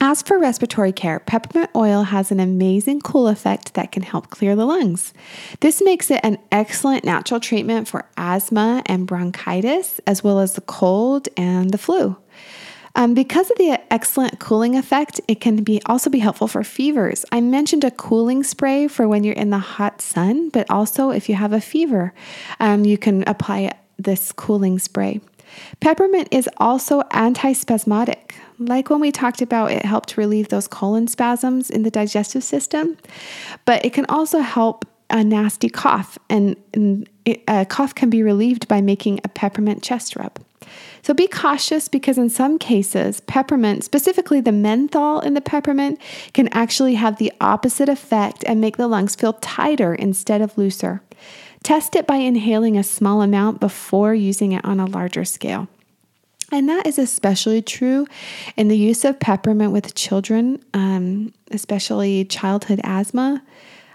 As 0.00 0.22
for 0.22 0.38
respiratory 0.38 0.92
care, 0.92 1.18
peppermint 1.18 1.70
oil 1.74 2.04
has 2.04 2.30
an 2.30 2.38
amazing 2.38 3.00
cool 3.00 3.26
effect 3.26 3.74
that 3.74 3.90
can 3.90 4.02
help 4.04 4.30
clear 4.30 4.54
the 4.54 4.66
lungs. 4.66 5.12
This 5.60 5.82
makes 5.82 6.10
it 6.10 6.20
an 6.22 6.38
excellent 6.52 7.04
natural 7.04 7.40
treatment 7.40 7.88
for 7.88 8.04
asthma 8.16 8.82
and 8.86 9.06
bronchitis, 9.06 10.00
as 10.06 10.22
well 10.22 10.38
as 10.38 10.54
the 10.54 10.60
cold 10.60 11.28
and 11.36 11.70
the 11.70 11.78
flu. 11.78 12.16
Um, 12.96 13.14
because 13.14 13.50
of 13.50 13.58
the 13.58 13.80
excellent 13.92 14.38
cooling 14.38 14.76
effect, 14.76 15.20
it 15.26 15.40
can 15.40 15.64
be 15.64 15.82
also 15.86 16.10
be 16.10 16.20
helpful 16.20 16.46
for 16.46 16.62
fevers. 16.62 17.24
I 17.32 17.40
mentioned 17.40 17.82
a 17.82 17.90
cooling 17.90 18.44
spray 18.44 18.86
for 18.86 19.08
when 19.08 19.24
you're 19.24 19.34
in 19.34 19.50
the 19.50 19.58
hot 19.58 20.00
sun, 20.00 20.48
but 20.50 20.70
also 20.70 21.10
if 21.10 21.28
you 21.28 21.34
have 21.34 21.52
a 21.52 21.60
fever, 21.60 22.14
um, 22.60 22.84
you 22.84 22.96
can 22.96 23.24
apply 23.26 23.72
this 23.98 24.30
cooling 24.32 24.78
spray. 24.78 25.20
Peppermint 25.80 26.28
is 26.30 26.48
also 26.58 27.02
antispasmodic. 27.12 28.32
Like 28.58 28.90
when 28.90 29.00
we 29.00 29.10
talked 29.10 29.42
about, 29.42 29.72
it 29.72 29.84
helped 29.84 30.16
relieve 30.16 30.48
those 30.48 30.68
colon 30.68 31.08
spasms 31.08 31.70
in 31.70 31.82
the 31.82 31.90
digestive 31.90 32.44
system, 32.44 32.96
but 33.64 33.84
it 33.84 33.92
can 33.92 34.06
also 34.08 34.38
help 34.40 34.84
a 35.10 35.22
nasty 35.22 35.68
cough, 35.68 36.18
and, 36.30 36.56
and 36.72 37.08
it, 37.24 37.42
a 37.46 37.64
cough 37.66 37.94
can 37.94 38.10
be 38.10 38.22
relieved 38.22 38.66
by 38.68 38.80
making 38.80 39.20
a 39.22 39.28
peppermint 39.28 39.82
chest 39.82 40.16
rub. 40.16 40.38
So 41.02 41.14
be 41.14 41.26
cautious 41.26 41.88
because 41.88 42.18
in 42.18 42.30
some 42.30 42.58
cases, 42.58 43.20
peppermint, 43.20 43.84
specifically 43.84 44.40
the 44.40 44.52
menthol 44.52 45.20
in 45.20 45.34
the 45.34 45.40
peppermint, 45.40 46.00
can 46.32 46.48
actually 46.48 46.94
have 46.94 47.18
the 47.18 47.32
opposite 47.40 47.88
effect 47.88 48.44
and 48.46 48.60
make 48.60 48.76
the 48.76 48.88
lungs 48.88 49.14
feel 49.14 49.34
tighter 49.34 49.94
instead 49.94 50.40
of 50.40 50.56
looser. 50.56 51.02
Test 51.62 51.96
it 51.96 52.06
by 52.06 52.16
inhaling 52.16 52.76
a 52.76 52.82
small 52.82 53.22
amount 53.22 53.60
before 53.60 54.14
using 54.14 54.52
it 54.52 54.64
on 54.64 54.80
a 54.80 54.86
larger 54.86 55.24
scale. 55.24 55.68
And 56.52 56.68
that 56.68 56.86
is 56.86 56.98
especially 56.98 57.62
true 57.62 58.06
in 58.56 58.68
the 58.68 58.76
use 58.76 59.04
of 59.04 59.18
peppermint 59.18 59.72
with 59.72 59.94
children, 59.94 60.62
um, 60.74 61.32
especially 61.50 62.24
childhood 62.26 62.80
asthma. 62.84 63.42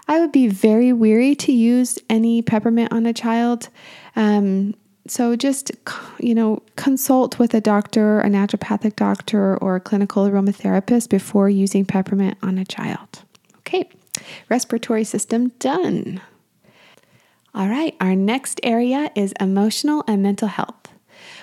I 0.08 0.18
would 0.18 0.32
be 0.32 0.48
very 0.48 0.92
weary 0.92 1.36
to 1.36 1.52
use 1.52 1.98
any 2.10 2.42
peppermint 2.42 2.92
on 2.92 3.06
a 3.06 3.12
child. 3.12 3.68
Um, 4.16 4.74
so 5.10 5.34
just 5.34 5.72
you 6.20 6.34
know 6.34 6.62
consult 6.76 7.38
with 7.38 7.52
a 7.52 7.60
doctor 7.60 8.20
a 8.20 8.28
naturopathic 8.28 8.94
doctor 8.94 9.56
or 9.56 9.76
a 9.76 9.80
clinical 9.80 10.24
aromatherapist 10.28 11.08
before 11.08 11.50
using 11.50 11.84
peppermint 11.84 12.38
on 12.42 12.58
a 12.58 12.64
child. 12.64 13.22
Okay 13.58 13.88
respiratory 14.48 15.04
system 15.04 15.48
done. 15.58 16.20
All 17.54 17.68
right 17.68 17.96
our 18.00 18.14
next 18.14 18.60
area 18.62 19.10
is 19.16 19.34
emotional 19.40 20.04
and 20.06 20.22
mental 20.22 20.48
health. 20.48 20.88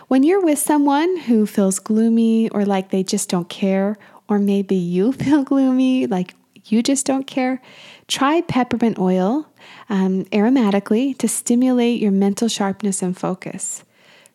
When 0.07 0.23
you're 0.23 0.41
with 0.41 0.59
someone 0.59 1.17
who 1.17 1.45
feels 1.45 1.79
gloomy 1.79 2.49
or 2.49 2.65
like 2.65 2.91
they 2.91 3.03
just 3.03 3.29
don't 3.29 3.49
care 3.49 3.97
or 4.29 4.39
maybe 4.39 4.75
you 4.75 5.11
feel 5.23 5.43
gloomy 5.43 6.07
like 6.07 6.35
you 6.71 6.83
just 6.83 7.05
don't 7.05 7.27
care 7.27 7.61
try 8.07 8.41
peppermint 8.41 8.97
oil 8.97 9.47
um, 9.89 10.25
aromatically 10.25 11.17
to 11.17 11.27
stimulate 11.27 12.01
your 12.01 12.11
mental 12.11 12.47
sharpness 12.47 13.01
and 13.01 13.17
focus. 13.17 13.83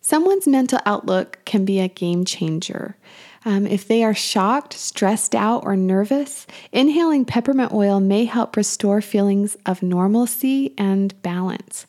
Someone's 0.01 0.49
mental 0.49 0.81
outlook 0.85 1.39
can 1.45 1.65
be 1.65 1.79
a 1.79 1.89
game 1.89 2.25
changer. 2.25 2.97
Um, 3.45 3.67
if 3.67 3.87
they 3.89 4.05
are 4.05 4.15
shocked, 4.15 4.73
stressed 4.73 5.35
out, 5.35 5.65
or 5.65 5.77
nervous, 5.77 6.47
inhaling 6.71 7.25
peppermint 7.25 7.73
oil 7.73 7.99
may 8.01 8.25
help 8.25 8.57
restore 8.57 9.01
feelings 9.01 9.57
of 9.67 9.83
normalcy 9.83 10.75
and 10.77 11.21
balance. 11.23 11.87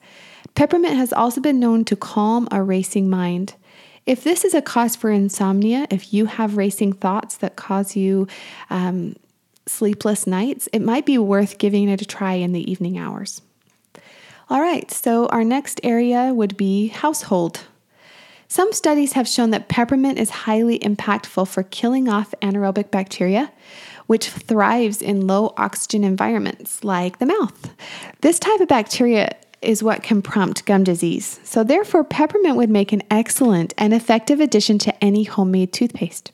Peppermint 0.55 0.95
has 0.95 1.13
also 1.13 1.41
been 1.41 1.59
known 1.59 1.85
to 1.85 1.95
calm 1.95 2.47
a 2.51 2.63
racing 2.63 3.09
mind. 3.09 3.55
If 4.05 4.23
this 4.23 4.43
is 4.43 4.53
a 4.53 4.61
cause 4.61 4.95
for 4.95 5.09
insomnia, 5.09 5.87
if 5.89 6.13
you 6.13 6.25
have 6.25 6.57
racing 6.57 6.93
thoughts 6.93 7.37
that 7.37 7.55
cause 7.55 7.95
you 7.95 8.27
um, 8.69 9.15
sleepless 9.65 10.27
nights, 10.27 10.67
it 10.73 10.81
might 10.81 11.05
be 11.05 11.17
worth 11.17 11.57
giving 11.57 11.89
it 11.89 12.01
a 12.01 12.05
try 12.05 12.33
in 12.33 12.51
the 12.51 12.69
evening 12.69 12.97
hours. 12.97 13.41
All 14.49 14.61
right, 14.61 14.89
so 14.91 15.27
our 15.27 15.43
next 15.43 15.79
area 15.83 16.33
would 16.33 16.57
be 16.57 16.87
household. 16.87 17.61
Some 18.47 18.71
studies 18.71 19.13
have 19.13 19.27
shown 19.27 19.49
that 19.49 19.67
peppermint 19.67 20.19
is 20.19 20.29
highly 20.29 20.77
impactful 20.79 21.47
for 21.47 21.63
killing 21.63 22.07
off 22.07 22.35
anaerobic 22.41 22.91
bacteria, 22.91 23.51
which 24.05 24.29
thrives 24.29 25.01
in 25.01 25.25
low 25.25 25.53
oxygen 25.57 26.03
environments 26.03 26.83
like 26.83 27.17
the 27.17 27.25
mouth. 27.25 27.73
This 28.21 28.37
type 28.37 28.59
of 28.59 28.67
bacteria 28.67 29.29
is 29.63 29.81
what 29.81 30.03
can 30.03 30.21
prompt 30.21 30.65
gum 30.65 30.83
disease. 30.83 31.39
So, 31.43 31.63
therefore, 31.63 32.03
peppermint 32.03 32.57
would 32.57 32.69
make 32.69 32.91
an 32.91 33.01
excellent 33.09 33.73
and 33.77 33.93
effective 33.93 34.39
addition 34.39 34.77
to 34.79 35.03
any 35.03 35.23
homemade 35.23 35.73
toothpaste. 35.73 36.31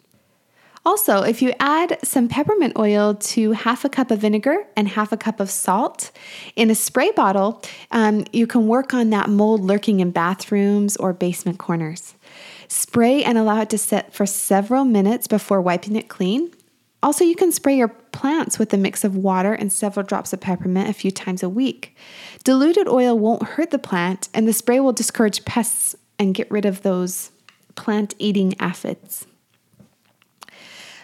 Also, 0.90 1.22
if 1.22 1.40
you 1.40 1.54
add 1.60 2.00
some 2.04 2.28
peppermint 2.28 2.76
oil 2.76 3.14
to 3.14 3.52
half 3.52 3.86
a 3.86 3.90
cup 3.90 4.10
of 4.10 4.18
vinegar 4.18 4.66
and 4.76 4.88
half 4.88 5.12
a 5.12 5.18
cup 5.18 5.40
of 5.40 5.52
salt 5.52 6.10
in 6.56 6.72
a 6.72 6.74
spray 6.74 7.12
bottle, 7.12 7.62
um, 7.92 8.26
you 8.34 8.48
can 8.48 8.66
work 8.68 8.92
on 8.92 9.12
that 9.12 9.30
mold 9.30 9.62
lurking 9.62 10.00
in 10.00 10.10
bathrooms 10.10 10.98
or 10.98 11.14
basement 11.14 11.60
corners. 11.60 12.16
Spray 12.70 13.24
and 13.24 13.38
allow 13.38 13.62
it 13.62 13.70
to 13.70 13.78
sit 13.78 14.12
for 14.12 14.26
several 14.26 14.84
minutes 14.84 15.28
before 15.28 15.62
wiping 15.62 15.96
it 15.96 16.10
clean. 16.10 16.52
Also, 17.04 17.24
you 17.24 17.36
can 17.36 17.52
spray 17.52 17.78
your 17.78 17.90
plants 17.90 18.58
with 18.58 18.74
a 18.74 18.78
mix 18.78 19.04
of 19.04 19.16
water 19.16 19.54
and 19.54 19.72
several 19.72 20.04
drops 20.04 20.34
of 20.34 20.42
peppermint 20.42 20.90
a 20.90 20.94
few 20.94 21.12
times 21.12 21.44
a 21.44 21.50
week. 21.50 21.96
Diluted 22.44 22.88
oil 22.88 23.16
won't 23.16 23.44
hurt 23.44 23.70
the 23.70 23.78
plant, 23.78 24.28
and 24.34 24.48
the 24.48 24.54
spray 24.54 24.80
will 24.80 24.92
discourage 24.92 25.46
pests 25.46 25.96
and 26.18 26.34
get 26.34 26.50
rid 26.50 26.66
of 26.66 26.82
those 26.82 27.30
plant 27.76 28.16
eating 28.18 28.56
aphids. 28.60 29.28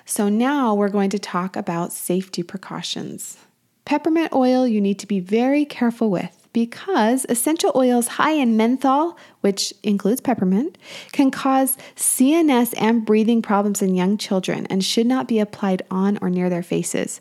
So, 0.06 0.30
now 0.30 0.76
we're 0.76 0.90
going 0.90 1.10
to 1.10 1.20
talk 1.20 1.56
about 1.56 1.92
safety 1.92 2.44
precautions. 2.44 3.38
Peppermint 3.86 4.34
oil 4.34 4.68
you 4.68 4.82
need 4.82 5.00
to 5.00 5.08
be 5.08 5.20
very 5.20 5.66
careful 5.66 6.10
with 6.10 6.46
because 6.56 7.26
essential 7.28 7.70
oils 7.76 8.08
high 8.08 8.32
in 8.32 8.56
menthol, 8.56 9.18
which 9.42 9.74
includes 9.84 10.22
peppermint, 10.22 10.78
can 11.12 11.30
cause 11.30 11.76
CNS 11.98 12.74
and 12.78 13.06
breathing 13.06 13.42
problems 13.42 13.82
in 13.82 13.94
young 13.94 14.18
children 14.18 14.66
and 14.68 14.82
should 14.82 15.06
not 15.06 15.28
be 15.28 15.38
applied 15.40 15.82
on 15.92 16.18
or 16.22 16.30
near 16.30 16.50
their 16.50 16.64
faces. 16.64 17.20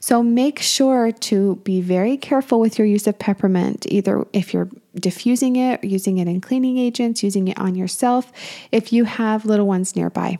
So 0.00 0.20
make 0.20 0.58
sure 0.58 1.12
to 1.12 1.56
be 1.62 1.80
very 1.80 2.16
careful 2.16 2.58
with 2.58 2.76
your 2.76 2.86
use 2.88 3.06
of 3.06 3.20
peppermint, 3.20 3.86
either 3.88 4.26
if 4.32 4.52
you're 4.52 4.68
diffusing 4.96 5.54
it, 5.54 5.84
using 5.84 6.18
it 6.18 6.26
in 6.26 6.40
cleaning 6.40 6.76
agents, 6.76 7.22
using 7.22 7.46
it 7.46 7.58
on 7.60 7.76
yourself, 7.76 8.32
if 8.72 8.92
you 8.92 9.04
have 9.04 9.44
little 9.44 9.68
ones 9.68 9.94
nearby. 9.94 10.38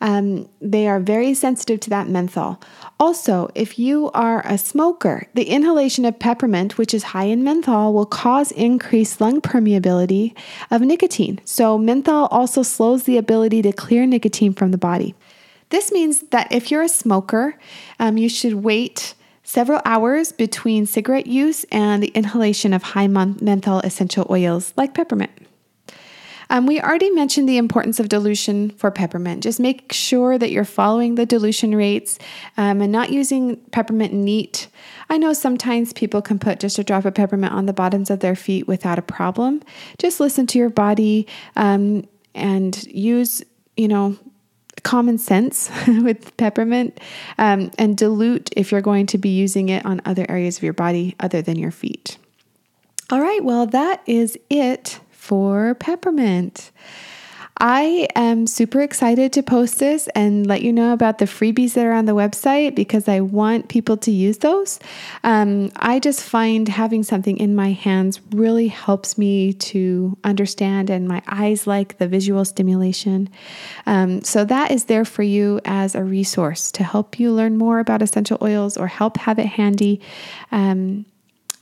Um, 0.00 0.48
they 0.60 0.88
are 0.88 1.00
very 1.00 1.34
sensitive 1.34 1.80
to 1.80 1.90
that 1.90 2.08
menthol. 2.08 2.60
Also, 3.00 3.48
if 3.54 3.78
you 3.78 4.10
are 4.12 4.46
a 4.46 4.58
smoker, 4.58 5.26
the 5.34 5.44
inhalation 5.44 6.04
of 6.04 6.18
peppermint, 6.18 6.78
which 6.78 6.94
is 6.94 7.02
high 7.02 7.24
in 7.24 7.44
menthol, 7.44 7.92
will 7.92 8.06
cause 8.06 8.52
increased 8.52 9.20
lung 9.20 9.40
permeability 9.40 10.34
of 10.70 10.80
nicotine. 10.80 11.40
So, 11.44 11.78
menthol 11.78 12.26
also 12.26 12.62
slows 12.62 13.04
the 13.04 13.18
ability 13.18 13.62
to 13.62 13.72
clear 13.72 14.06
nicotine 14.06 14.54
from 14.54 14.70
the 14.70 14.78
body. 14.78 15.14
This 15.70 15.90
means 15.90 16.20
that 16.30 16.52
if 16.52 16.70
you're 16.70 16.82
a 16.82 16.88
smoker, 16.88 17.58
um, 17.98 18.16
you 18.16 18.28
should 18.28 18.54
wait 18.54 19.14
several 19.42 19.80
hours 19.84 20.32
between 20.32 20.86
cigarette 20.86 21.26
use 21.26 21.64
and 21.70 22.02
the 22.02 22.08
inhalation 22.08 22.72
of 22.72 22.82
high 22.82 23.06
menthol 23.06 23.80
essential 23.80 24.26
oils 24.30 24.72
like 24.76 24.94
peppermint. 24.94 25.30
Um, 26.50 26.66
we 26.66 26.80
already 26.80 27.10
mentioned 27.10 27.48
the 27.48 27.56
importance 27.56 28.00
of 28.00 28.08
dilution 28.08 28.70
for 28.70 28.90
peppermint. 28.90 29.42
Just 29.42 29.60
make 29.60 29.92
sure 29.92 30.38
that 30.38 30.50
you're 30.50 30.64
following 30.64 31.14
the 31.14 31.26
dilution 31.26 31.74
rates 31.74 32.18
um, 32.56 32.80
and 32.80 32.92
not 32.92 33.10
using 33.10 33.56
peppermint 33.72 34.12
neat. 34.12 34.68
I 35.08 35.18
know 35.18 35.32
sometimes 35.32 35.92
people 35.92 36.22
can 36.22 36.38
put 36.38 36.60
just 36.60 36.78
a 36.78 36.84
drop 36.84 37.04
of 37.04 37.14
peppermint 37.14 37.52
on 37.52 37.66
the 37.66 37.72
bottoms 37.72 38.10
of 38.10 38.20
their 38.20 38.36
feet 38.36 38.66
without 38.66 38.98
a 38.98 39.02
problem. 39.02 39.62
Just 39.98 40.20
listen 40.20 40.46
to 40.48 40.58
your 40.58 40.70
body 40.70 41.26
um, 41.56 42.06
and 42.34 42.82
use, 42.84 43.42
you 43.76 43.88
know, 43.88 44.16
common 44.82 45.18
sense 45.18 45.70
with 45.88 46.36
peppermint 46.36 47.00
um, 47.38 47.70
and 47.78 47.96
dilute 47.96 48.50
if 48.56 48.70
you're 48.70 48.80
going 48.80 49.06
to 49.06 49.18
be 49.18 49.30
using 49.30 49.68
it 49.68 49.84
on 49.84 50.00
other 50.04 50.26
areas 50.28 50.58
of 50.58 50.62
your 50.62 50.72
body 50.72 51.16
other 51.20 51.42
than 51.42 51.58
your 51.58 51.70
feet. 51.70 52.18
All 53.10 53.20
right, 53.20 53.44
well, 53.44 53.66
that 53.66 54.02
is 54.06 54.38
it 54.48 55.00
for 55.24 55.74
peppermint. 55.76 56.70
I 57.58 58.08
am 58.14 58.46
super 58.46 58.82
excited 58.82 59.32
to 59.32 59.42
post 59.42 59.78
this 59.78 60.06
and 60.08 60.46
let 60.46 60.60
you 60.60 60.70
know 60.72 60.92
about 60.92 61.16
the 61.16 61.24
freebies 61.24 61.74
that 61.74 61.86
are 61.86 61.92
on 61.92 62.04
the 62.04 62.14
website 62.14 62.74
because 62.74 63.08
I 63.08 63.20
want 63.20 63.68
people 63.68 63.96
to 63.98 64.10
use 64.10 64.38
those. 64.38 64.80
Um, 65.22 65.70
I 65.76 65.98
just 65.98 66.22
find 66.22 66.68
having 66.68 67.04
something 67.04 67.38
in 67.38 67.54
my 67.54 67.70
hands 67.70 68.20
really 68.32 68.68
helps 68.68 69.16
me 69.16 69.54
to 69.54 70.18
understand, 70.24 70.90
and 70.90 71.08
my 71.08 71.22
eyes 71.26 71.66
like 71.66 71.96
the 71.96 72.08
visual 72.08 72.44
stimulation. 72.44 73.30
Um, 73.86 74.22
so, 74.22 74.44
that 74.44 74.72
is 74.72 74.84
there 74.84 75.06
for 75.06 75.22
you 75.22 75.58
as 75.64 75.94
a 75.94 76.04
resource 76.04 76.70
to 76.72 76.84
help 76.84 77.18
you 77.18 77.32
learn 77.32 77.56
more 77.56 77.78
about 77.78 78.02
essential 78.02 78.36
oils 78.42 78.76
or 78.76 78.88
help 78.88 79.16
have 79.16 79.38
it 79.38 79.46
handy. 79.46 80.02
Um, 80.52 81.06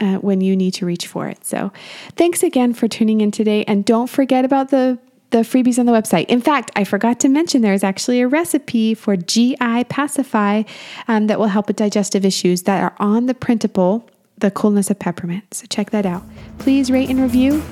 uh, 0.02 0.16
when 0.16 0.40
you 0.40 0.56
need 0.56 0.72
to 0.74 0.84
reach 0.84 1.06
for 1.06 1.28
it. 1.28 1.44
So, 1.44 1.72
thanks 2.16 2.42
again 2.42 2.74
for 2.74 2.88
tuning 2.88 3.20
in 3.20 3.30
today. 3.30 3.64
And 3.64 3.84
don't 3.84 4.10
forget 4.10 4.44
about 4.44 4.70
the 4.70 4.98
the 5.30 5.38
freebies 5.38 5.78
on 5.78 5.86
the 5.86 5.92
website. 5.92 6.26
In 6.26 6.40
fact, 6.40 6.70
I 6.76 6.84
forgot 6.84 7.18
to 7.20 7.28
mention 7.28 7.62
there 7.62 7.72
is 7.72 7.82
actually 7.82 8.20
a 8.20 8.28
recipe 8.28 8.94
for 8.94 9.16
GI 9.16 9.84
Pacify 9.88 10.62
um, 11.08 11.26
that 11.26 11.38
will 11.38 11.46
help 11.46 11.68
with 11.68 11.76
digestive 11.76 12.24
issues 12.24 12.64
that 12.64 12.82
are 12.82 12.94
on 12.98 13.26
the 13.26 13.34
printable, 13.34 14.06
The 14.38 14.50
Coolness 14.50 14.90
of 14.90 14.98
Peppermint. 14.98 15.54
So 15.54 15.66
check 15.70 15.90
that 15.90 16.04
out. 16.04 16.22
Please 16.58 16.90
rate 16.90 17.08
and 17.08 17.18
review. 17.18 17.62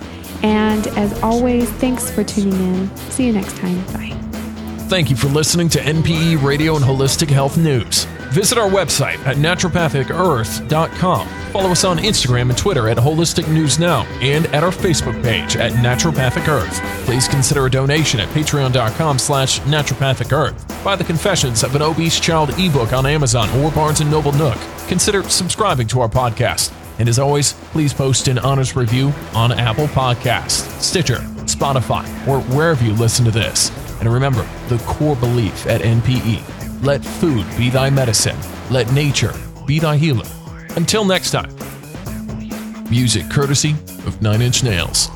And 0.43 0.87
as 0.97 1.23
always, 1.23 1.71
thanks 1.73 2.11
for 2.11 2.25
tuning 2.25 2.55
in. 2.55 2.97
See 2.97 3.27
you 3.27 3.33
next 3.33 3.57
time. 3.59 3.85
Bye. 3.93 4.17
Thank 4.89 5.11
you 5.11 5.17
for 5.17 5.29
listening 5.29 5.69
to 5.69 5.79
NPE 5.81 6.43
Radio 6.43 6.77
and 6.77 6.85
Holistic 6.85 7.29
Health 7.29 7.59
News. 7.59 8.07
Visit 8.31 8.59
our 8.59 8.69
website 8.69 9.19
at 9.27 9.37
naturopathicearth.com. 9.39 11.29
Follow 11.51 11.71
us 11.71 11.83
on 11.83 11.99
Instagram 11.99 12.49
and 12.51 12.57
Twitter 12.57 12.89
at 12.89 12.97
Holistic 12.97 13.53
News 13.53 13.81
Now 13.81 14.05
and 14.21 14.47
at 14.47 14.63
our 14.63 14.71
Facebook 14.71 15.21
page 15.25 15.57
at 15.57 15.73
Naturopathic 15.73 16.47
Earth. 16.47 16.81
Please 17.05 17.27
consider 17.27 17.67
a 17.67 17.71
donation 17.71 18.21
at 18.21 18.29
patreon.com 18.29 19.19
slash 19.19 19.59
naturopathic 19.63 20.33
earth. 20.33 20.85
Buy 20.85 20.95
the 20.95 21.03
Confessions 21.03 21.65
of 21.65 21.75
an 21.75 21.83
Obese 21.83 22.21
Child 22.21 22.51
ebook 22.57 22.93
on 22.93 23.05
Amazon 23.05 23.51
or 23.59 23.73
Barnes 23.73 24.01
& 24.01 24.05
Noble 24.05 24.33
Nook. 24.33 24.59
Consider 24.87 25.25
subscribing 25.25 25.89
to 25.89 26.01
our 26.01 26.09
podcast. 26.09 26.73
And 27.01 27.09
as 27.09 27.19
always, 27.19 27.55
please 27.73 27.93
post 27.93 28.29
an 28.29 28.39
honest 28.39 28.77
review 28.77 29.13
on 29.35 29.51
Apple 29.51 29.89
Podcasts, 29.89 30.71
Stitcher, 30.81 31.19
Spotify, 31.47 32.05
or 32.29 32.41
wherever 32.55 32.85
you 32.85 32.93
listen 32.93 33.25
to 33.25 33.33
this. 33.33 33.73
And 33.99 34.13
remember 34.13 34.49
the 34.69 34.79
core 34.87 35.17
belief 35.17 35.67
at 35.67 35.81
NPE 35.81 36.60
let 36.83 37.05
food 37.05 37.47
be 37.57 37.71
thy 37.71 37.91
medicine. 37.91 38.37
Let 38.71 38.91
nature 38.93 39.35
be 39.67 39.79
thy 39.79 39.97
healer. 39.97 40.27
Until 40.77 41.05
next 41.05 41.31
time. 41.31 41.55
Music 42.91 43.29
courtesy 43.31 43.73
of 44.07 44.21
Nine 44.23 44.43
Inch 44.43 44.65
Nails. 44.65 45.09